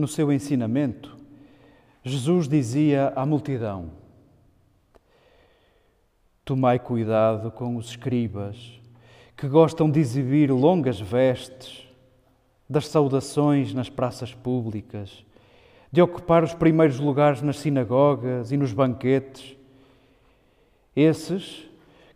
no 0.00 0.08
seu 0.08 0.32
ensinamento, 0.32 1.16
Jesus 2.02 2.48
dizia 2.48 3.12
à 3.14 3.26
multidão: 3.26 3.90
Tomai 6.44 6.78
cuidado 6.78 7.50
com 7.50 7.76
os 7.76 7.90
escribas 7.90 8.80
que 9.36 9.46
gostam 9.46 9.90
de 9.90 10.00
exibir 10.00 10.50
longas 10.50 11.00
vestes, 11.00 11.86
das 12.68 12.86
saudações 12.86 13.74
nas 13.74 13.88
praças 13.88 14.32
públicas, 14.32 15.24
de 15.90 16.00
ocupar 16.00 16.44
os 16.44 16.54
primeiros 16.54 16.98
lugares 16.98 17.42
nas 17.42 17.58
sinagogas 17.58 18.52
e 18.52 18.56
nos 18.56 18.72
banquetes. 18.72 19.56
Esses 20.94 21.68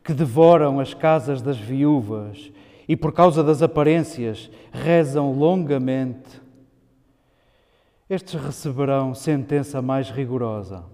que 0.02 0.12
devoram 0.12 0.78
as 0.78 0.94
casas 0.94 1.42
das 1.42 1.58
viúvas 1.58 2.52
e, 2.86 2.94
por 2.94 3.12
causa 3.12 3.42
das 3.42 3.62
aparências, 3.62 4.50
rezam 4.70 5.32
longamente 5.32 6.43
estes 8.14 8.40
receberão 8.40 9.12
sentença 9.14 9.82
mais 9.82 10.08
rigorosa. 10.08 10.84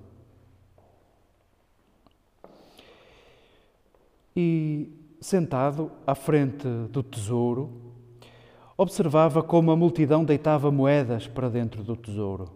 E, 4.34 4.90
sentado 5.20 5.92
à 6.06 6.14
frente 6.14 6.66
do 6.90 7.02
tesouro, 7.02 7.70
observava 8.76 9.42
como 9.42 9.70
a 9.70 9.76
multidão 9.76 10.24
deitava 10.24 10.70
moedas 10.70 11.26
para 11.26 11.50
dentro 11.50 11.82
do 11.82 11.94
tesouro. 11.94 12.50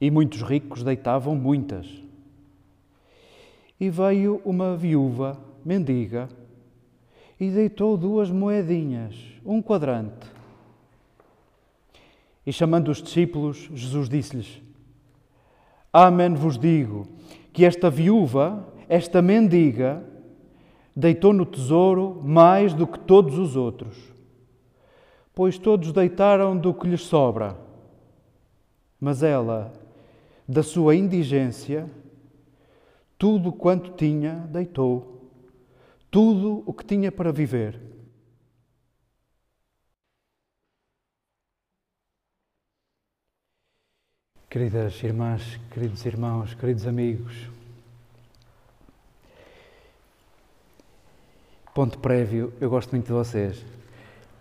E 0.00 0.10
muitos 0.10 0.42
ricos 0.42 0.82
deitavam 0.82 1.36
muitas. 1.36 1.86
E 3.78 3.88
veio 3.88 4.42
uma 4.44 4.76
viúva, 4.76 5.38
mendiga, 5.64 6.28
e 7.38 7.48
deitou 7.50 7.96
duas 7.96 8.30
moedinhas, 8.30 9.14
um 9.44 9.62
quadrante. 9.62 10.39
E 12.50 12.52
chamando 12.52 12.88
os 12.88 13.00
discípulos, 13.00 13.70
Jesus 13.72 14.08
disse-lhes: 14.08 14.60
Amém 15.92 16.34
vos 16.34 16.58
digo 16.58 17.06
que 17.52 17.64
esta 17.64 17.88
viúva, 17.88 18.66
esta 18.88 19.22
mendiga, 19.22 20.02
deitou 20.96 21.32
no 21.32 21.46
tesouro 21.46 22.20
mais 22.24 22.74
do 22.74 22.88
que 22.88 22.98
todos 22.98 23.38
os 23.38 23.54
outros, 23.54 23.96
pois 25.32 25.58
todos 25.58 25.92
deitaram 25.92 26.58
do 26.58 26.74
que 26.74 26.88
lhes 26.88 27.02
sobra. 27.02 27.56
Mas 29.00 29.22
ela, 29.22 29.72
da 30.48 30.64
sua 30.64 30.96
indigência, 30.96 31.88
tudo 33.16 33.52
quanto 33.52 33.92
tinha, 33.92 34.44
deitou, 34.50 35.30
tudo 36.10 36.64
o 36.66 36.72
que 36.72 36.84
tinha 36.84 37.12
para 37.12 37.30
viver. 37.30 37.80
Queridas 44.50 45.00
irmãs, 45.04 45.60
queridos 45.72 46.04
irmãos, 46.04 46.54
queridos 46.54 46.84
amigos, 46.84 47.48
ponto 51.72 51.96
prévio, 52.00 52.52
eu 52.60 52.68
gosto 52.68 52.90
muito 52.90 53.06
de 53.06 53.12
vocês. 53.12 53.64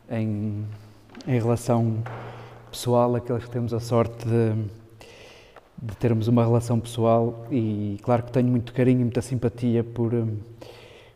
Em, 0.10 0.66
em 1.28 1.40
relação 1.40 2.04
pessoal, 2.72 3.16
aqueles 3.16 3.46
que 3.46 3.52
temos 3.52 3.72
a 3.72 3.80
sorte 3.80 4.26
de, 4.28 4.66
de, 5.78 5.96
termos 5.98 6.28
uma 6.28 6.44
relação 6.44 6.80
pessoal, 6.80 7.46
e 7.52 8.00
claro 8.02 8.24
que 8.24 8.32
tenho 8.32 8.48
muito 8.48 8.74
carinho 8.74 9.02
e 9.02 9.04
muita 9.04 9.22
simpatia 9.22 9.84
por, 9.84 10.12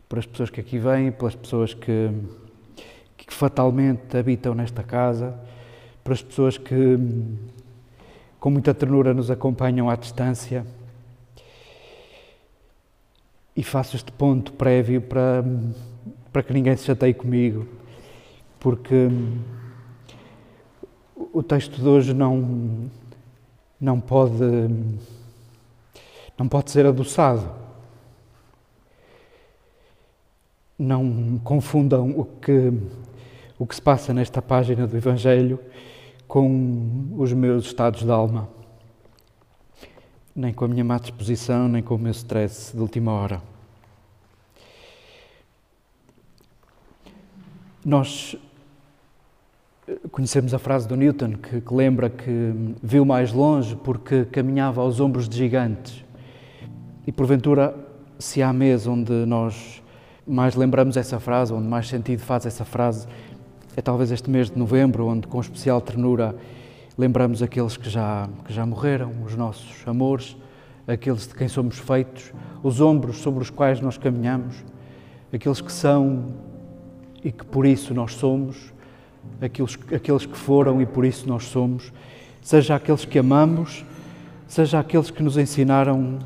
por 0.08 0.20
as 0.20 0.26
pessoas 0.26 0.50
que 0.50 0.60
aqui 0.60 0.78
vêm, 0.78 1.10
pelas 1.10 1.34
pessoas 1.34 1.74
que, 1.74 2.12
que 3.16 3.34
fatalmente 3.34 4.16
habitam 4.16 4.54
nesta 4.54 4.84
casa, 4.84 5.36
pelas 6.04 6.22
pessoas 6.22 6.56
que 6.56 6.96
com 8.44 8.50
muita 8.50 8.74
ternura 8.74 9.14
nos 9.14 9.30
acompanham 9.30 9.88
à 9.88 9.96
distância. 9.96 10.66
E 13.56 13.62
faço 13.62 13.96
este 13.96 14.12
ponto 14.12 14.52
prévio 14.52 15.00
para, 15.00 15.42
para 16.30 16.42
que 16.42 16.52
ninguém 16.52 16.76
se 16.76 16.84
chateie 16.84 17.14
comigo, 17.14 17.66
porque 18.60 19.08
o 21.32 21.42
texto 21.42 21.80
de 21.80 21.88
hoje 21.88 22.12
não, 22.12 22.90
não, 23.80 23.98
pode, 23.98 24.44
não 26.36 26.46
pode 26.46 26.70
ser 26.70 26.84
adoçado. 26.84 27.50
Não 30.78 31.40
confundam 31.42 32.10
o 32.10 32.26
que, 32.26 32.74
o 33.58 33.66
que 33.66 33.74
se 33.74 33.80
passa 33.80 34.12
nesta 34.12 34.42
página 34.42 34.86
do 34.86 34.94
Evangelho 34.98 35.58
com 36.26 37.14
os 37.16 37.32
meus 37.32 37.66
estados 37.66 38.02
de 38.02 38.10
alma, 38.10 38.48
nem 40.34 40.52
com 40.52 40.64
a 40.64 40.68
minha 40.68 40.84
má 40.84 40.98
disposição, 40.98 41.68
nem 41.68 41.82
com 41.82 41.94
o 41.94 41.98
meu 41.98 42.12
stress 42.12 42.74
de 42.74 42.80
última 42.80 43.12
hora. 43.12 43.42
Nós 47.84 48.34
eh, 49.86 49.98
conhecemos 50.10 50.54
a 50.54 50.58
frase 50.58 50.88
do 50.88 50.96
Newton 50.96 51.34
que, 51.34 51.60
que, 51.60 51.74
lembra 51.74 52.08
que 52.08 52.52
viu 52.82 53.04
mais 53.04 53.32
longe 53.32 53.76
porque 53.76 54.24
caminhava 54.24 54.80
aos 54.80 55.00
ombros 55.00 55.28
de 55.28 55.36
gigantes. 55.36 56.02
E 57.06 57.12
porventura, 57.12 57.76
se 58.18 58.42
há 58.42 58.52
mês 58.52 58.86
onde 58.86 59.12
nós 59.26 59.82
mais 60.26 60.54
lembramos 60.54 60.96
essa 60.96 61.20
frase, 61.20 61.52
onde 61.52 61.68
mais 61.68 61.86
sentido 61.86 62.20
faz 62.20 62.46
essa 62.46 62.64
frase, 62.64 63.06
é 63.76 63.82
talvez 63.82 64.12
este 64.12 64.30
mês 64.30 64.50
de 64.50 64.58
novembro, 64.58 65.06
onde 65.06 65.26
com 65.26 65.40
especial 65.40 65.80
ternura 65.80 66.34
lembramos 66.96 67.42
aqueles 67.42 67.76
que 67.76 67.90
já, 67.90 68.28
que 68.44 68.52
já 68.52 68.64
morreram, 68.64 69.12
os 69.24 69.34
nossos 69.34 69.86
amores, 69.86 70.36
aqueles 70.86 71.26
de 71.26 71.34
quem 71.34 71.48
somos 71.48 71.78
feitos, 71.78 72.32
os 72.62 72.80
ombros 72.80 73.16
sobre 73.16 73.42
os 73.42 73.50
quais 73.50 73.80
nós 73.80 73.98
caminhamos, 73.98 74.64
aqueles 75.32 75.60
que 75.60 75.72
são 75.72 76.34
e 77.24 77.32
que 77.32 77.44
por 77.44 77.66
isso 77.66 77.92
nós 77.92 78.14
somos, 78.14 78.72
aqueles, 79.40 79.76
aqueles 79.92 80.24
que 80.24 80.36
foram 80.36 80.80
e 80.80 80.86
por 80.86 81.04
isso 81.04 81.28
nós 81.28 81.44
somos, 81.44 81.92
seja 82.40 82.76
aqueles 82.76 83.04
que 83.04 83.18
amamos, 83.18 83.84
seja 84.46 84.78
aqueles 84.78 85.10
que 85.10 85.22
nos 85.22 85.36
ensinaram 85.36 86.20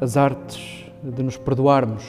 as 0.00 0.16
artes 0.16 0.84
de 1.02 1.20
nos 1.20 1.36
perdoarmos, 1.36 2.04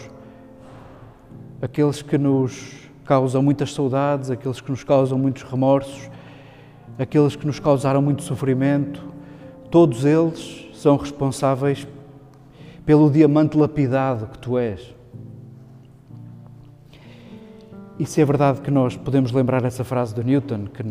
aqueles 1.61 2.03
que 2.03 2.17
nos 2.17 2.88
causam 3.09 3.41
muitas 3.41 3.73
saudades, 3.73 4.29
aqueles 4.29 4.61
que 4.61 4.69
nos 4.69 4.83
causam 4.83 5.17
muitos 5.17 5.41
remorsos, 5.41 6.11
aqueles 6.95 7.35
que 7.35 7.47
nos 7.47 7.59
causaram 7.59 8.03
muito 8.03 8.21
sofrimento, 8.21 9.03
todos 9.71 10.05
eles 10.05 10.69
são 10.75 10.95
responsáveis 10.95 11.87
pelo 12.85 13.09
diamante 13.09 13.57
lapidado 13.57 14.27
que 14.27 14.37
tu 14.37 14.59
és. 14.59 14.93
E 17.97 18.05
se 18.05 18.21
é 18.21 18.25
verdade 18.25 18.61
que 18.61 18.69
nós 18.69 18.95
podemos 18.95 19.31
lembrar 19.31 19.65
essa 19.65 19.83
frase 19.83 20.13
do 20.13 20.23
Newton, 20.23 20.67
que, 20.67 20.83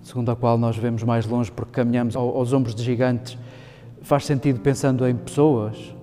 segundo 0.00 0.30
a 0.30 0.36
qual 0.36 0.56
nós 0.56 0.74
vemos 0.74 1.02
mais 1.02 1.26
longe 1.26 1.52
porque 1.52 1.72
caminhamos 1.72 2.16
aos 2.16 2.50
ombros 2.54 2.74
de 2.74 2.82
gigantes, 2.82 3.36
faz 4.00 4.24
sentido 4.24 4.58
pensando 4.58 5.06
em 5.06 5.14
pessoas, 5.14 5.93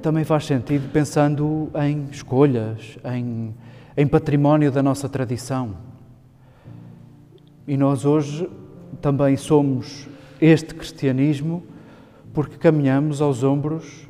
também 0.00 0.24
faz 0.24 0.46
sentido 0.46 0.90
pensando 0.92 1.70
em 1.74 2.08
escolhas, 2.10 2.98
em, 3.04 3.54
em 3.96 4.06
património 4.06 4.72
da 4.72 4.82
nossa 4.82 5.08
tradição. 5.08 5.76
E 7.66 7.76
nós 7.76 8.04
hoje 8.04 8.48
também 9.00 9.36
somos 9.36 10.08
este 10.40 10.74
cristianismo 10.74 11.62
porque 12.32 12.56
caminhamos 12.56 13.20
aos 13.20 13.42
ombros 13.42 14.08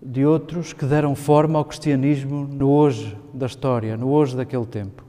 de 0.00 0.24
outros 0.24 0.72
que 0.72 0.84
deram 0.84 1.14
forma 1.14 1.58
ao 1.58 1.64
cristianismo 1.64 2.46
no 2.46 2.70
hoje 2.70 3.16
da 3.34 3.46
história, 3.46 3.96
no 3.96 4.08
hoje 4.08 4.36
daquele 4.36 4.66
tempo. 4.66 5.04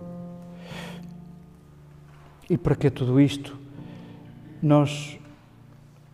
E 2.49 2.57
para 2.57 2.75
que 2.75 2.89
tudo 2.89 3.19
isto? 3.19 3.57
Nós, 4.61 5.17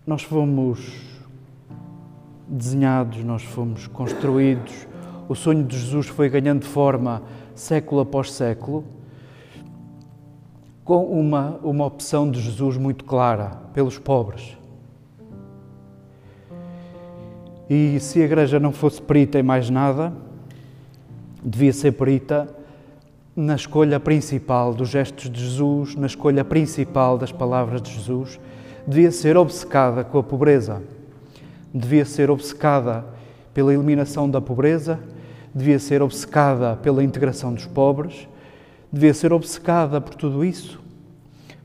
nós 0.06 0.24
fomos 0.24 1.09
desenhados, 2.50 3.24
nós 3.24 3.44
fomos 3.44 3.86
construídos. 3.88 4.88
O 5.28 5.36
sonho 5.36 5.64
de 5.64 5.78
Jesus 5.78 6.08
foi 6.08 6.28
ganhando 6.28 6.66
forma 6.66 7.22
século 7.54 8.02
após 8.02 8.32
século, 8.32 8.84
com 10.84 11.06
uma, 11.06 11.60
uma 11.62 11.86
opção 11.86 12.30
de 12.30 12.42
Jesus 12.42 12.78
muito 12.78 13.06
clara 13.06 13.52
pelos 13.74 14.00
pobres. 14.00 14.58
E 17.70 18.00
se 18.00 18.20
a 18.20 18.26
Igreja 18.26 18.60
não 18.60 18.72
fosse 18.72 19.00
perita 19.00 19.38
em 19.38 19.44
mais 19.44 19.70
nada, 19.70 20.12
devia 21.44 21.72
ser 21.72 21.92
perita 21.92 22.48
na 23.36 23.56
escolha 23.56 24.00
principal 24.00 24.74
dos 24.74 24.90
gestos 24.90 25.30
de 25.30 25.40
Jesus, 25.40 25.96
na 25.96 26.08
escolha 26.08 26.44
principal 26.44 27.18
das 27.18 27.32
palavras 27.32 27.80
de 27.82 27.92
Jesus, 27.92 28.40
devia 28.88 29.12
ser 29.12 29.38
obcecada 29.38 30.04
com 30.04 30.18
a 30.18 30.24
pobreza 30.24 30.82
devia 31.74 32.06
ser 32.06 32.30
obcecada 32.30 33.06
pela 33.54 33.74
eliminação 33.74 34.30
da 34.30 34.40
pobreza, 34.40 35.00
devia 35.54 35.80
ser 35.80 36.02
obcecada 36.02 36.76
pela 36.76 37.04
integração 37.04 37.54
dos 37.54 37.66
pobres, 37.66 38.28
devia 38.92 39.14
ser 39.14 39.34
obcecada 39.34 40.00
por 40.00 40.16
tudo 40.16 40.44
isso, 40.44 40.80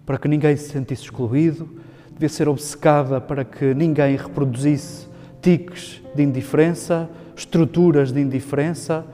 para 0.04 0.18
que 0.18 0.28
ninguém 0.28 0.56
se 0.56 0.70
sentisse 0.70 1.04
excluído, 1.04 1.68
devia 2.12 2.28
ser 2.28 2.48
obcecada 2.48 3.20
para 3.20 3.44
que 3.44 3.74
ninguém 3.74 4.16
reproduzisse 4.16 5.08
tiques 5.40 6.02
de 6.14 6.22
indiferença, 6.22 7.08
estruturas 7.36 8.12
de 8.12 8.20
indiferença, 8.20 9.04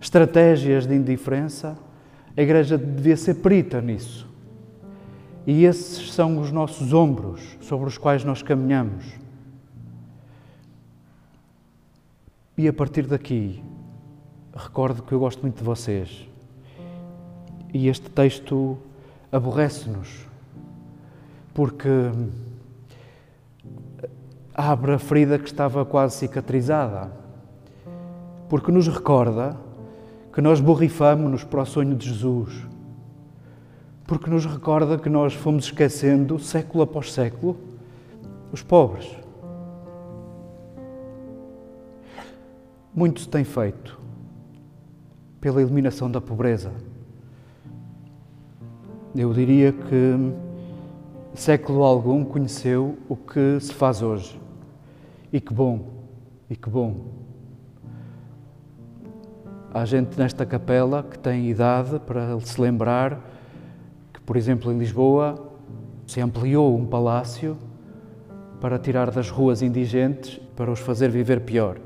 estratégias 0.00 0.86
de 0.86 0.94
indiferença. 0.94 1.76
A 2.36 2.42
Igreja 2.42 2.76
devia 2.76 3.16
ser 3.16 3.34
perita 3.34 3.80
nisso. 3.80 4.28
E 5.46 5.64
esses 5.64 6.12
são 6.12 6.38
os 6.38 6.50
nossos 6.50 6.92
ombros 6.92 7.40
sobre 7.60 7.88
os 7.88 7.98
quais 7.98 8.24
nós 8.24 8.42
caminhamos. 8.42 9.23
E 12.56 12.68
a 12.68 12.72
partir 12.72 13.06
daqui, 13.06 13.60
recordo 14.54 15.02
que 15.02 15.12
eu 15.12 15.18
gosto 15.18 15.42
muito 15.42 15.58
de 15.58 15.64
vocês. 15.64 16.28
E 17.72 17.88
este 17.88 18.08
texto 18.08 18.78
aborrece-nos, 19.32 20.24
porque 21.52 21.88
abre 24.54 24.92
a 24.92 24.98
ferida 25.00 25.36
que 25.36 25.46
estava 25.46 25.84
quase 25.84 26.18
cicatrizada, 26.18 27.10
porque 28.48 28.70
nos 28.70 28.86
recorda 28.86 29.56
que 30.32 30.40
nós 30.40 30.60
borrifamos-nos 30.60 31.42
para 31.42 31.62
o 31.62 31.66
sonho 31.66 31.96
de 31.96 32.08
Jesus, 32.08 32.54
porque 34.06 34.30
nos 34.30 34.46
recorda 34.46 34.96
que 34.96 35.08
nós 35.08 35.34
fomos 35.34 35.64
esquecendo, 35.64 36.38
século 36.38 36.84
após 36.84 37.12
século, 37.12 37.56
os 38.52 38.62
pobres. 38.62 39.23
Muito 42.94 43.22
se 43.22 43.28
tem 43.28 43.42
feito 43.42 43.98
pela 45.40 45.60
eliminação 45.60 46.08
da 46.08 46.20
pobreza. 46.20 46.70
Eu 49.16 49.32
diria 49.34 49.72
que 49.72 50.32
século 51.34 51.82
algum 51.82 52.24
conheceu 52.24 52.96
o 53.08 53.16
que 53.16 53.58
se 53.58 53.74
faz 53.74 54.00
hoje. 54.00 54.40
E 55.32 55.40
que 55.40 55.52
bom, 55.52 55.88
e 56.48 56.54
que 56.54 56.70
bom. 56.70 57.06
Há 59.72 59.84
gente 59.84 60.16
nesta 60.16 60.46
capela 60.46 61.02
que 61.02 61.18
tem 61.18 61.50
idade 61.50 61.98
para 61.98 62.38
se 62.38 62.60
lembrar 62.60 63.20
que, 64.12 64.20
por 64.20 64.36
exemplo, 64.36 64.72
em 64.72 64.78
Lisboa 64.78 65.52
se 66.06 66.20
ampliou 66.20 66.78
um 66.78 66.86
palácio 66.86 67.56
para 68.60 68.78
tirar 68.78 69.10
das 69.10 69.30
ruas 69.30 69.62
indigentes 69.62 70.40
para 70.54 70.70
os 70.70 70.78
fazer 70.78 71.10
viver 71.10 71.40
pior. 71.40 71.76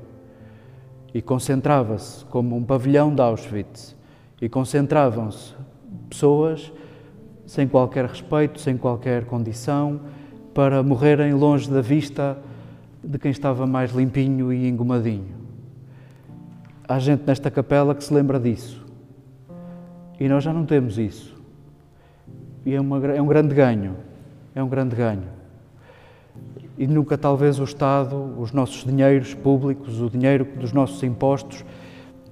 E 1.18 1.20
concentrava-se 1.20 2.24
como 2.26 2.54
um 2.54 2.62
pavilhão 2.62 3.12
de 3.12 3.20
Auschwitz. 3.20 3.96
E 4.40 4.48
concentravam-se 4.48 5.52
pessoas 6.08 6.72
sem 7.44 7.66
qualquer 7.66 8.04
respeito, 8.04 8.60
sem 8.60 8.76
qualquer 8.76 9.24
condição, 9.24 10.00
para 10.54 10.80
morrerem 10.80 11.34
longe 11.34 11.68
da 11.68 11.80
vista 11.80 12.38
de 13.02 13.18
quem 13.18 13.32
estava 13.32 13.66
mais 13.66 13.90
limpinho 13.90 14.52
e 14.52 14.68
engomadinho. 14.68 15.34
Há 16.86 17.00
gente 17.00 17.24
nesta 17.26 17.50
capela 17.50 17.96
que 17.96 18.04
se 18.04 18.14
lembra 18.14 18.38
disso. 18.38 18.86
E 20.20 20.28
nós 20.28 20.44
já 20.44 20.52
não 20.52 20.64
temos 20.64 20.98
isso. 20.98 21.34
E 22.64 22.76
é, 22.76 22.80
uma, 22.80 23.04
é 23.08 23.20
um 23.20 23.26
grande 23.26 23.56
ganho. 23.56 23.96
É 24.54 24.62
um 24.62 24.68
grande 24.68 24.94
ganho. 24.94 25.24
E 26.78 26.86
nunca, 26.86 27.18
talvez, 27.18 27.58
o 27.58 27.64
Estado, 27.64 28.34
os 28.38 28.52
nossos 28.52 28.84
dinheiros 28.84 29.34
públicos, 29.34 30.00
o 30.00 30.08
dinheiro 30.08 30.46
dos 30.56 30.72
nossos 30.72 31.02
impostos, 31.02 31.64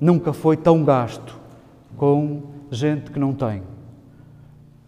nunca 0.01 0.33
foi 0.33 0.57
tão 0.57 0.85
gasto 0.85 1.37
com 1.97 2.43
gente 2.71 3.11
que 3.11 3.19
não 3.19 3.33
tem. 3.33 3.63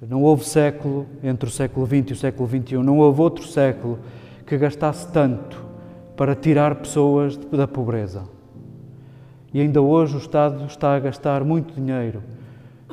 Não 0.00 0.22
houve 0.22 0.44
século, 0.44 1.06
entre 1.24 1.48
o 1.48 1.52
século 1.52 1.84
XX 1.84 2.10
e 2.10 2.12
o 2.12 2.16
século 2.16 2.48
XXI, 2.48 2.76
não 2.76 2.98
houve 2.98 3.20
outro 3.20 3.44
século 3.44 3.98
que 4.46 4.56
gastasse 4.56 5.10
tanto 5.12 5.60
para 6.16 6.36
tirar 6.36 6.76
pessoas 6.76 7.36
da 7.36 7.66
pobreza. 7.66 8.22
E 9.52 9.60
ainda 9.60 9.82
hoje 9.82 10.14
o 10.14 10.18
Estado 10.18 10.64
está 10.66 10.94
a 10.94 11.00
gastar 11.00 11.42
muito 11.42 11.74
dinheiro, 11.74 12.22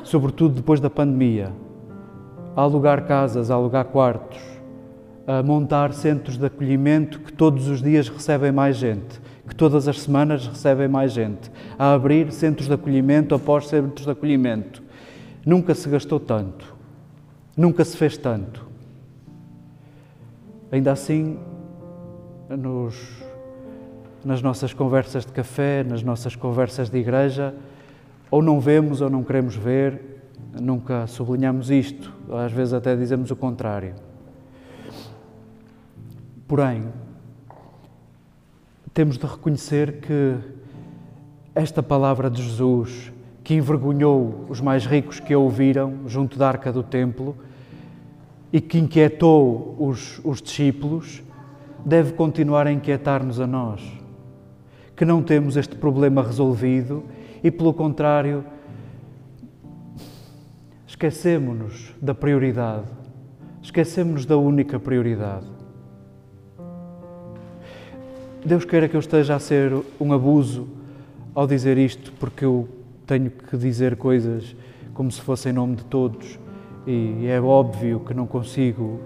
sobretudo 0.02 0.54
depois 0.54 0.80
da 0.80 0.90
pandemia, 0.90 1.52
a 2.56 2.62
alugar 2.62 3.06
casas, 3.06 3.50
a 3.50 3.54
alugar 3.54 3.84
quartos, 3.84 4.55
a 5.26 5.42
montar 5.42 5.92
centros 5.92 6.38
de 6.38 6.46
acolhimento 6.46 7.18
que 7.18 7.32
todos 7.32 7.68
os 7.68 7.82
dias 7.82 8.08
recebem 8.08 8.52
mais 8.52 8.76
gente, 8.76 9.20
que 9.48 9.54
todas 9.54 9.88
as 9.88 10.00
semanas 10.00 10.46
recebem 10.46 10.86
mais 10.86 11.12
gente, 11.12 11.50
a 11.78 11.92
abrir 11.92 12.30
centros 12.32 12.68
de 12.68 12.74
acolhimento 12.74 13.34
após 13.34 13.66
centros 13.66 14.06
de 14.06 14.10
acolhimento. 14.10 14.82
Nunca 15.44 15.74
se 15.74 15.88
gastou 15.88 16.20
tanto. 16.20 16.74
Nunca 17.56 17.84
se 17.84 17.96
fez 17.96 18.16
tanto. 18.16 18.66
Ainda 20.70 20.92
assim, 20.92 21.38
nos, 22.50 23.24
nas 24.24 24.42
nossas 24.42 24.72
conversas 24.72 25.24
de 25.24 25.32
café, 25.32 25.82
nas 25.82 26.02
nossas 26.02 26.36
conversas 26.36 26.90
de 26.90 26.98
igreja, 26.98 27.54
ou 28.30 28.42
não 28.42 28.60
vemos 28.60 29.00
ou 29.00 29.08
não 29.08 29.22
queremos 29.24 29.56
ver, 29.56 30.20
nunca 30.60 31.06
sublinhamos 31.06 31.70
isto, 31.70 32.12
às 32.32 32.52
vezes 32.52 32.74
até 32.74 32.94
dizemos 32.94 33.30
o 33.30 33.36
contrário. 33.36 34.05
Porém, 36.48 36.84
temos 38.94 39.18
de 39.18 39.26
reconhecer 39.26 40.00
que 40.00 40.36
esta 41.56 41.82
palavra 41.82 42.30
de 42.30 42.40
Jesus, 42.40 43.12
que 43.42 43.54
envergonhou 43.54 44.46
os 44.48 44.60
mais 44.60 44.86
ricos 44.86 45.18
que 45.18 45.34
a 45.34 45.38
ouviram 45.38 46.08
junto 46.08 46.38
da 46.38 46.46
arca 46.46 46.72
do 46.72 46.84
templo, 46.84 47.36
e 48.52 48.60
que 48.60 48.78
inquietou 48.78 49.74
os, 49.78 50.20
os 50.24 50.40
discípulos, 50.40 51.20
deve 51.84 52.12
continuar 52.12 52.68
a 52.68 52.72
inquietar-nos 52.72 53.40
a 53.40 53.46
nós. 53.46 53.82
Que 54.94 55.04
não 55.04 55.22
temos 55.22 55.56
este 55.56 55.74
problema 55.74 56.22
resolvido 56.22 57.02
e, 57.42 57.50
pelo 57.50 57.74
contrário, 57.74 58.44
esquecemos-nos 60.86 61.92
da 62.00 62.14
prioridade, 62.14 62.86
esquecemos-nos 63.60 64.24
da 64.24 64.36
única 64.36 64.78
prioridade. 64.78 65.55
Deus 68.46 68.64
queira 68.64 68.88
que 68.88 68.94
eu 68.94 69.00
esteja 69.00 69.34
a 69.34 69.40
ser 69.40 69.72
um 70.00 70.12
abuso 70.12 70.68
ao 71.34 71.48
dizer 71.48 71.76
isto, 71.76 72.12
porque 72.12 72.44
eu 72.44 72.68
tenho 73.04 73.28
que 73.28 73.56
dizer 73.56 73.96
coisas 73.96 74.54
como 74.94 75.10
se 75.10 75.20
fossem 75.20 75.50
em 75.50 75.54
nome 75.56 75.74
de 75.74 75.84
todos 75.86 76.38
e 76.86 77.26
é 77.26 77.40
óbvio 77.40 77.98
que 77.98 78.14
não 78.14 78.24
consigo 78.24 79.00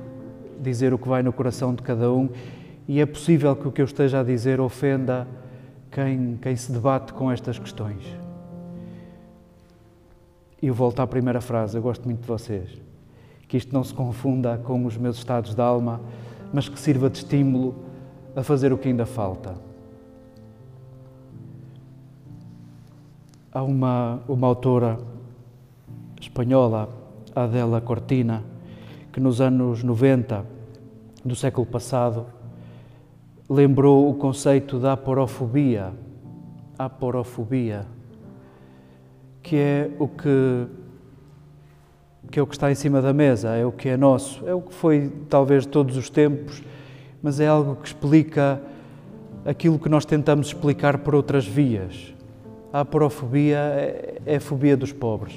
dizer 0.61 0.93
o 0.93 0.99
que 0.99 1.09
vai 1.09 1.23
no 1.23 1.33
coração 1.33 1.75
de 1.75 1.83
cada 1.83 2.13
um 2.13 2.29
e 2.87 3.01
é 3.01 3.07
possível 3.07 3.57
que 3.57 3.67
o 3.67 3.73
que 3.73 3.81
eu 3.81 3.87
esteja 3.87 4.21
a 4.21 4.23
dizer 4.23 4.61
ofenda 4.61 5.27
quem, 5.91 6.37
quem 6.37 6.55
se 6.55 6.71
debate 6.71 7.15
com 7.15 7.33
estas 7.33 7.59
questões. 7.59 8.05
E 10.61 10.67
eu 10.67 10.75
volto 10.75 11.01
à 11.01 11.07
primeira 11.07 11.41
frase, 11.41 11.79
eu 11.79 11.83
gosto 11.83 12.05
muito 12.05 12.21
de 12.21 12.27
vocês. 12.27 12.79
Que 13.49 13.57
isto 13.57 13.73
não 13.73 13.83
se 13.83 13.95
confunda 13.95 14.59
com 14.59 14.85
os 14.85 14.99
meus 14.99 15.17
estados 15.17 15.55
de 15.55 15.63
alma, 15.63 15.99
mas 16.53 16.69
que 16.69 16.79
sirva 16.79 17.09
de 17.09 17.17
estímulo 17.17 17.89
a 18.35 18.43
fazer 18.43 18.73
o 18.73 18.79
que 18.79 18.89
ainda 18.89 19.07
falta. 19.07 19.55
Há 23.53 23.63
uma, 23.63 24.21
uma 24.29 24.47
autora 24.47 24.99
espanhola, 26.21 26.89
Adela 27.35 27.81
Cortina, 27.81 28.45
que 29.13 29.19
nos 29.19 29.41
anos 29.41 29.83
90 29.83 30.45
do 31.25 31.35
século 31.35 31.67
passado 31.67 32.27
lembrou 33.49 34.09
o 34.09 34.15
conceito 34.15 34.79
da 34.79 34.93
aporofobia. 34.93 35.93
Aporofobia, 36.79 37.87
que 39.43 39.57
é 39.57 39.91
o 39.99 40.07
que 40.07 40.67
que 42.31 42.39
é 42.39 42.43
o 42.43 42.47
que 42.47 42.55
está 42.55 42.71
em 42.71 42.75
cima 42.75 43.03
da 43.03 43.13
mesa, 43.13 43.57
é 43.57 43.67
o 43.67 43.73
que 43.73 43.89
é 43.89 43.97
nosso, 43.97 44.47
é 44.47 44.55
o 44.55 44.61
que 44.61 44.73
foi 44.73 45.11
talvez 45.29 45.67
todos 45.67 45.97
os 45.97 46.09
tempos, 46.09 46.63
mas 47.23 47.41
é 47.41 47.47
algo 47.47 47.77
que 47.77 47.89
explica 47.89 48.61
aquilo 49.45 49.79
que 49.79 49.89
nós 49.89 50.05
tentamos 50.05 50.49
explicar 50.49 50.99
por 50.99 51.15
outras 51.15 51.47
vias. 51.47 52.15
A 52.73 52.81
aporofobia 52.81 53.59
é, 53.59 54.19
é 54.27 54.37
a 54.37 54.41
fobia 54.41 54.77
dos 54.77 54.93
pobres. 54.93 55.35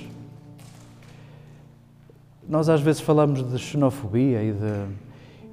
Nós 2.48 2.70
às 2.70 2.82
vezes 2.82 3.02
falamos 3.02 3.42
de 3.44 3.58
xenofobia 3.58 4.44
e 4.44 4.52
de, 4.52 4.86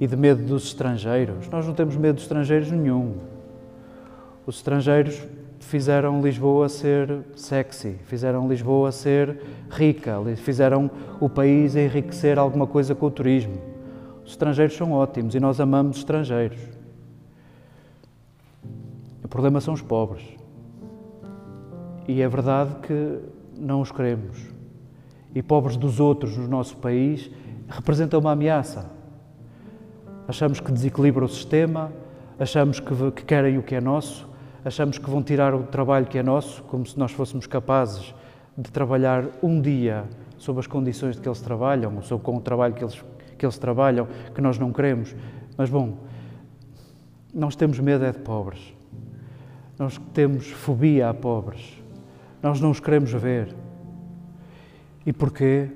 e 0.00 0.06
de 0.06 0.16
medo 0.16 0.42
dos 0.42 0.64
estrangeiros. 0.64 1.48
Nós 1.48 1.66
não 1.66 1.72
temos 1.72 1.96
medo 1.96 2.16
dos 2.16 2.24
estrangeiros 2.24 2.70
nenhum. 2.70 3.14
Os 4.46 4.56
estrangeiros 4.56 5.22
fizeram 5.60 6.20
Lisboa 6.20 6.68
ser 6.68 7.20
sexy, 7.36 7.96
fizeram 8.06 8.48
Lisboa 8.48 8.90
ser 8.90 9.40
rica, 9.70 10.16
fizeram 10.36 10.90
o 11.20 11.28
país 11.28 11.76
enriquecer 11.76 12.38
alguma 12.38 12.66
coisa 12.66 12.94
com 12.94 13.06
o 13.06 13.10
turismo. 13.10 13.69
Os 14.30 14.34
estrangeiros 14.34 14.76
são 14.76 14.92
ótimos 14.92 15.34
e 15.34 15.40
nós 15.40 15.58
amamos 15.58 15.96
estrangeiros. 15.96 16.60
O 19.24 19.26
problema 19.26 19.60
são 19.60 19.74
os 19.74 19.82
pobres. 19.82 20.22
E 22.06 22.22
é 22.22 22.28
verdade 22.28 22.76
que 22.86 23.18
não 23.58 23.80
os 23.80 23.90
queremos 23.90 24.38
e 25.34 25.42
pobres 25.42 25.76
dos 25.76 25.98
outros 25.98 26.36
no 26.36 26.46
nosso 26.46 26.76
país 26.76 27.28
representa 27.68 28.16
uma 28.16 28.30
ameaça. 28.30 28.88
Achamos 30.28 30.60
que 30.60 30.70
desequilibra 30.70 31.24
o 31.24 31.28
sistema, 31.28 31.90
achamos 32.38 32.78
que, 32.78 33.10
que 33.10 33.24
querem 33.24 33.58
o 33.58 33.64
que 33.64 33.74
é 33.74 33.80
nosso, 33.80 34.28
achamos 34.64 34.96
que 34.96 35.10
vão 35.10 35.24
tirar 35.24 35.56
o 35.56 35.64
trabalho 35.64 36.06
que 36.06 36.18
é 36.18 36.22
nosso, 36.22 36.62
como 36.62 36.86
se 36.86 36.96
nós 36.96 37.10
fôssemos 37.10 37.48
capazes 37.48 38.14
de 38.56 38.70
trabalhar 38.70 39.24
um 39.42 39.60
dia 39.60 40.04
sob 40.38 40.60
as 40.60 40.68
condições 40.68 41.16
de 41.16 41.20
que 41.20 41.28
eles 41.28 41.40
trabalham, 41.40 41.98
ou 42.08 42.18
com 42.20 42.36
o 42.36 42.40
trabalho 42.40 42.74
que 42.74 42.84
eles, 42.84 43.04
que 43.40 43.46
eles 43.46 43.56
trabalham, 43.56 44.06
que 44.34 44.40
nós 44.42 44.58
não 44.58 44.70
queremos. 44.70 45.16
Mas, 45.56 45.70
bom, 45.70 45.96
nós 47.32 47.56
temos 47.56 47.80
medo 47.80 48.04
é 48.04 48.12
de 48.12 48.18
pobres. 48.18 48.60
Nós 49.78 49.98
temos 50.12 50.48
fobia 50.48 51.08
a 51.08 51.14
pobres. 51.14 51.82
Nós 52.42 52.60
não 52.60 52.70
os 52.70 52.80
queremos 52.80 53.10
ver. 53.12 53.56
E 55.06 55.12
porquê? 55.12 55.70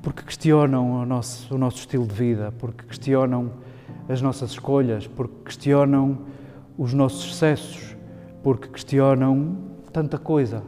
Porque 0.00 0.22
questionam 0.22 1.02
o 1.02 1.04
nosso, 1.04 1.54
o 1.54 1.58
nosso 1.58 1.76
estilo 1.76 2.06
de 2.06 2.14
vida, 2.14 2.50
porque 2.58 2.86
questionam 2.86 3.52
as 4.08 4.22
nossas 4.22 4.52
escolhas, 4.52 5.06
porque 5.06 5.34
questionam 5.44 6.18
os 6.78 6.94
nossos 6.94 7.30
excessos, 7.30 7.94
porque 8.42 8.68
questionam 8.68 9.54
tanta 9.92 10.16
coisa. 10.18 10.62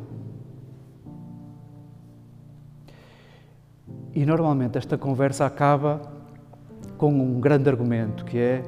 E 4.15 4.25
normalmente 4.25 4.79
esta 4.79 4.97
conversa 4.97 5.45
acaba 5.45 6.01
com 6.97 7.13
um 7.13 7.41
grande 7.41 7.69
argumento 7.69 8.25
que 8.25 8.39
é: 8.39 8.63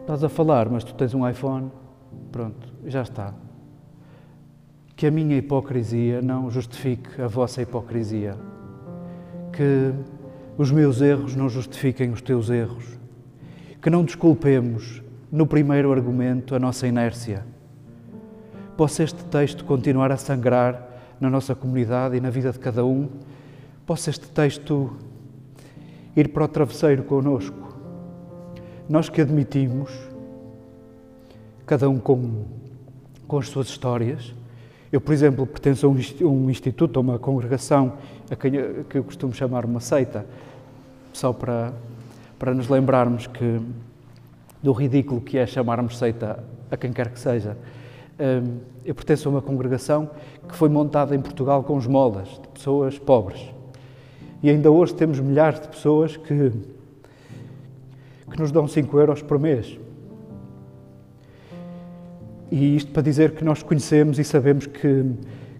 estás 0.00 0.24
a 0.24 0.28
falar, 0.28 0.68
mas 0.68 0.82
tu 0.82 0.94
tens 0.94 1.12
um 1.14 1.28
iPhone, 1.28 1.70
pronto, 2.32 2.72
já 2.86 3.02
está. 3.02 3.34
Que 4.96 5.06
a 5.06 5.10
minha 5.10 5.36
hipocrisia 5.36 6.22
não 6.22 6.50
justifique 6.50 7.20
a 7.20 7.26
vossa 7.26 7.60
hipocrisia. 7.60 8.36
Que 9.52 9.92
os 10.56 10.70
meus 10.70 11.00
erros 11.00 11.34
não 11.34 11.48
justifiquem 11.48 12.10
os 12.10 12.22
teus 12.22 12.48
erros. 12.48 12.98
Que 13.82 13.90
não 13.90 14.04
desculpemos 14.04 15.02
no 15.30 15.46
primeiro 15.46 15.92
argumento 15.92 16.54
a 16.54 16.58
nossa 16.60 16.86
inércia. 16.86 17.44
Possa 18.76 19.02
este 19.02 19.24
texto 19.24 19.64
continuar 19.64 20.10
a 20.12 20.16
sangrar 20.16 20.88
na 21.20 21.28
nossa 21.28 21.54
comunidade 21.54 22.16
e 22.16 22.20
na 22.20 22.30
vida 22.30 22.52
de 22.52 22.58
cada 22.58 22.84
um. 22.84 23.08
Possa 23.86 24.08
este 24.08 24.26
texto 24.28 24.96
ir 26.16 26.28
para 26.28 26.44
o 26.44 26.48
travesseiro 26.48 27.02
conosco. 27.02 27.74
Nós 28.88 29.08
que 29.08 29.20
admitimos, 29.20 29.90
cada 31.66 31.88
um 31.88 31.98
com, 31.98 32.44
com 33.26 33.38
as 33.38 33.48
suas 33.48 33.68
histórias. 33.68 34.34
Eu, 34.92 35.00
por 35.00 35.12
exemplo, 35.12 35.46
pertenço 35.46 35.86
a 35.86 35.90
um 36.28 36.50
instituto, 36.50 36.98
a 36.98 37.00
uma 37.00 37.18
congregação, 37.18 37.94
a 38.30 38.36
quem 38.36 38.54
eu, 38.54 38.84
que 38.84 38.98
eu 38.98 39.04
costumo 39.04 39.34
chamar 39.34 39.64
uma 39.64 39.80
seita, 39.80 40.24
só 41.12 41.32
para, 41.32 41.72
para 42.38 42.54
nos 42.54 42.68
lembrarmos 42.68 43.26
que 43.26 43.60
do 44.62 44.72
ridículo 44.72 45.20
que 45.20 45.36
é 45.36 45.46
chamarmos 45.46 45.98
seita 45.98 46.42
a 46.70 46.76
quem 46.76 46.90
quer 46.90 47.10
que 47.10 47.18
seja. 47.18 47.54
Hum, 48.18 48.60
eu 48.82 48.94
pertenço 48.94 49.28
a 49.28 49.32
uma 49.32 49.42
congregação 49.42 50.08
que 50.48 50.54
foi 50.54 50.70
montada 50.70 51.14
em 51.14 51.20
Portugal 51.20 51.62
com 51.64 51.78
esmolas 51.78 52.28
de 52.28 52.48
pessoas 52.48 52.98
pobres. 52.98 53.52
E 54.44 54.50
ainda 54.50 54.70
hoje 54.70 54.94
temos 54.94 55.18
milhares 55.20 55.58
de 55.58 55.68
pessoas 55.68 56.18
que, 56.18 56.52
que 58.30 58.38
nos 58.38 58.52
dão 58.52 58.68
5 58.68 58.98
euros 58.98 59.22
por 59.22 59.38
mês. 59.38 59.78
E 62.50 62.76
isto 62.76 62.92
para 62.92 63.00
dizer 63.00 63.30
que 63.30 63.42
nós 63.42 63.62
conhecemos 63.62 64.18
e 64.18 64.22
sabemos 64.22 64.66
que 64.66 65.12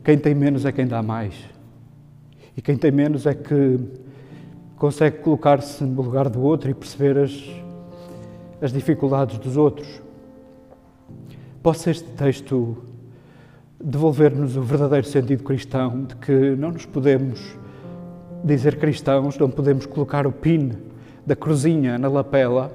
quem 0.04 0.18
tem 0.18 0.34
menos 0.34 0.66
é 0.66 0.70
quem 0.70 0.86
dá 0.86 1.02
mais. 1.02 1.34
E 2.54 2.60
quem 2.60 2.76
tem 2.76 2.90
menos 2.90 3.24
é 3.24 3.32
que 3.32 3.80
consegue 4.76 5.16
colocar-se 5.20 5.82
no 5.82 6.02
lugar 6.02 6.28
do 6.28 6.42
outro 6.42 6.68
e 6.70 6.74
perceber 6.74 7.16
as, 7.16 7.42
as 8.60 8.70
dificuldades 8.70 9.38
dos 9.38 9.56
outros. 9.56 9.88
Possa 11.62 11.90
este 11.90 12.10
texto 12.10 12.76
devolver-nos 13.82 14.58
o 14.58 14.62
verdadeiro 14.62 15.06
sentido 15.06 15.42
cristão 15.42 16.04
de 16.04 16.16
que 16.16 16.54
não 16.54 16.70
nos 16.70 16.84
podemos 16.84 17.63
dizer 18.44 18.76
cristãos, 18.76 19.38
não 19.38 19.50
podemos 19.50 19.86
colocar 19.86 20.26
o 20.26 20.32
pin 20.32 20.72
da 21.26 21.34
cruzinha 21.34 21.96
na 21.98 22.08
lapela 22.08 22.70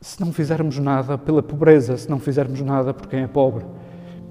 se 0.00 0.20
não 0.20 0.32
fizermos 0.32 0.78
nada 0.78 1.18
pela 1.18 1.42
pobreza, 1.42 1.96
se 1.96 2.08
não 2.08 2.18
fizermos 2.18 2.60
nada 2.62 2.94
por 2.94 3.06
quem 3.06 3.20
é 3.20 3.26
pobre. 3.26 3.64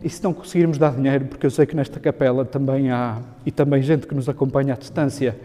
E 0.02 0.10
se 0.10 0.24
não 0.24 0.34
conseguirmos 0.34 0.78
dar 0.78 0.96
dinheiro, 0.96 1.26
porque 1.26 1.46
eu 1.46 1.52
sei 1.52 1.66
que 1.66 1.76
nesta 1.76 2.00
capela 2.00 2.46
também 2.46 2.90
há, 2.90 3.20
e 3.46 3.52
também 3.52 3.84
gente 3.84 4.08
que 4.08 4.16
nos 4.16 4.30
acompanha 4.30 4.74
à 4.74 4.78
distância, 4.78 5.38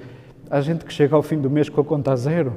há 0.48 0.60
gente 0.60 0.84
que 0.84 0.92
chega 0.92 1.14
ao 1.14 1.22
fim 1.22 1.38
do 1.40 1.50
mês 1.50 1.68
com 1.68 1.80
a 1.80 1.84
conta 1.84 2.12
a 2.12 2.16
zero 2.16 2.54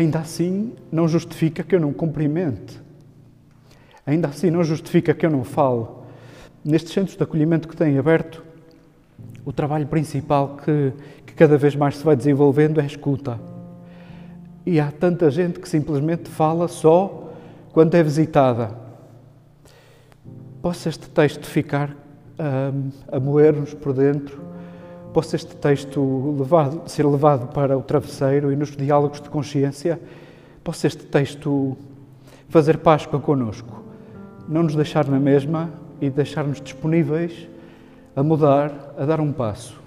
ainda 0.00 0.18
assim 0.18 0.72
não 0.90 1.06
justifica 1.06 1.62
que 1.62 1.74
eu 1.74 1.80
não 1.80 1.92
cumprimente. 1.92 2.80
Ainda 4.06 4.28
assim 4.28 4.50
não 4.50 4.64
justifica 4.64 5.14
que 5.14 5.24
eu 5.24 5.30
não 5.30 5.44
fale. 5.44 5.86
Nestes 6.64 6.92
centros 6.92 7.16
de 7.16 7.22
acolhimento 7.22 7.68
que 7.68 7.76
têm 7.76 7.98
aberto, 7.98 8.44
o 9.44 9.52
trabalho 9.52 9.86
principal 9.86 10.56
que, 10.56 10.92
que 11.26 11.34
cada 11.34 11.56
vez 11.56 11.74
mais 11.74 11.96
se 11.96 12.04
vai 12.04 12.14
desenvolvendo 12.14 12.80
é 12.80 12.82
a 12.82 12.86
escuta. 12.86 13.40
E 14.66 14.78
há 14.78 14.90
tanta 14.90 15.30
gente 15.30 15.58
que 15.58 15.68
simplesmente 15.68 16.28
fala 16.28 16.68
só 16.68 17.32
quando 17.72 17.94
é 17.94 18.02
visitada. 18.02 18.70
Possa 20.60 20.88
este 20.88 21.08
texto 21.08 21.46
ficar 21.46 21.90
um, 22.38 22.90
a 23.10 23.18
moer-nos 23.18 23.72
por 23.74 23.92
dentro 23.92 24.50
possa 25.12 25.36
este 25.36 25.54
texto 25.56 26.36
levado, 26.38 26.82
ser 26.88 27.04
levado 27.04 27.48
para 27.48 27.76
o 27.76 27.82
travesseiro 27.82 28.52
e 28.52 28.56
nos 28.56 28.76
diálogos 28.76 29.20
de 29.20 29.28
consciência, 29.28 30.00
possa 30.62 30.86
este 30.86 31.04
texto 31.04 31.76
fazer 32.48 32.78
Páscoa 32.78 33.20
connosco, 33.20 33.82
não 34.48 34.62
nos 34.62 34.74
deixar 34.74 35.06
na 35.06 35.18
mesma 35.18 35.70
e 36.00 36.10
deixar-nos 36.10 36.60
disponíveis 36.60 37.48
a 38.14 38.22
mudar, 38.22 38.94
a 38.98 39.04
dar 39.04 39.20
um 39.20 39.32
passo. 39.32 39.79